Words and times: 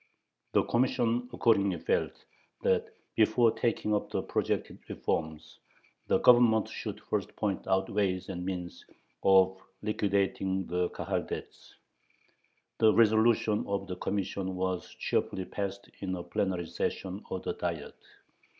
The 0.53 0.63
Commission 0.63 1.29
accordingly 1.31 1.77
felt 1.77 2.25
that, 2.63 2.87
before 3.15 3.51
taking 3.51 3.93
up 3.93 4.09
the 4.09 4.23
projected 4.23 4.79
reforms, 4.89 5.59
the 6.07 6.17
Government 6.17 6.67
should 6.67 6.99
first 7.01 7.35
point 7.35 7.67
out 7.67 7.87
ways 7.87 8.27
and 8.27 8.43
means 8.43 8.83
of 9.21 9.61
liquidating 9.83 10.65
the 10.65 10.89
Kahal 10.89 11.21
debts. 11.27 11.75
The 12.79 12.91
resolution 12.91 13.63
of 13.67 13.85
the 13.85 13.95
Commission 13.97 14.55
was 14.55 14.89
cheerfully 14.95 15.45
passed 15.45 15.87
in 15.99 16.15
a 16.15 16.23
plenary 16.23 16.65
session 16.65 17.23
of 17.29 17.43
the 17.43 17.53
Diet. 17.53 17.93